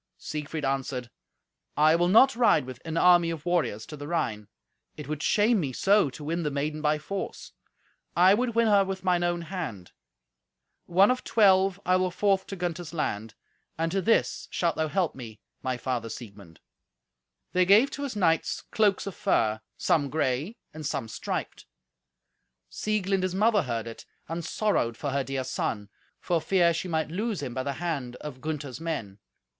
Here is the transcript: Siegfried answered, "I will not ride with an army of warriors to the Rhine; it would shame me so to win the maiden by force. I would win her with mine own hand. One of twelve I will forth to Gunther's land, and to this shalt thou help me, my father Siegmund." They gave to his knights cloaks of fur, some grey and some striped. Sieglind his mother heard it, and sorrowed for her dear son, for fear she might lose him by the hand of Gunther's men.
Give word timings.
Siegfried 0.17 0.65
answered, 0.65 1.11
"I 1.77 1.95
will 1.95 2.07
not 2.07 2.35
ride 2.35 2.65
with 2.65 2.81
an 2.85 2.97
army 2.97 3.29
of 3.29 3.45
warriors 3.45 3.85
to 3.85 3.95
the 3.95 4.07
Rhine; 4.07 4.47
it 4.97 5.07
would 5.07 5.21
shame 5.21 5.59
me 5.59 5.73
so 5.73 6.09
to 6.09 6.23
win 6.23 6.41
the 6.41 6.49
maiden 6.49 6.81
by 6.81 6.97
force. 6.97 7.51
I 8.15 8.33
would 8.33 8.55
win 8.55 8.65
her 8.65 8.83
with 8.83 9.03
mine 9.03 9.23
own 9.23 9.43
hand. 9.43 9.91
One 10.87 11.11
of 11.11 11.23
twelve 11.23 11.79
I 11.85 11.97
will 11.97 12.09
forth 12.09 12.47
to 12.47 12.55
Gunther's 12.55 12.95
land, 12.95 13.35
and 13.77 13.91
to 13.91 14.01
this 14.01 14.47
shalt 14.49 14.75
thou 14.75 14.87
help 14.87 15.13
me, 15.13 15.39
my 15.61 15.77
father 15.77 16.09
Siegmund." 16.09 16.61
They 17.53 17.63
gave 17.63 17.91
to 17.91 18.01
his 18.01 18.15
knights 18.15 18.63
cloaks 18.71 19.05
of 19.05 19.13
fur, 19.13 19.61
some 19.77 20.09
grey 20.09 20.55
and 20.73 20.83
some 20.83 21.09
striped. 21.09 21.67
Sieglind 22.71 23.21
his 23.21 23.35
mother 23.35 23.61
heard 23.61 23.85
it, 23.85 24.07
and 24.27 24.43
sorrowed 24.43 24.97
for 24.97 25.11
her 25.11 25.23
dear 25.23 25.43
son, 25.43 25.89
for 26.19 26.41
fear 26.41 26.73
she 26.73 26.87
might 26.87 27.09
lose 27.11 27.43
him 27.43 27.53
by 27.53 27.61
the 27.61 27.73
hand 27.73 28.15
of 28.15 28.41
Gunther's 28.41 28.79
men. 28.81 29.19